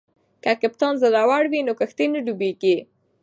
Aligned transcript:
که 0.43 0.51
کپتان 0.61 0.93
زړور 1.03 1.43
وي 1.51 1.61
نو 1.67 1.73
کښتۍ 1.79 2.05
نه 2.13 2.19
ډوبیږي. 2.25 2.77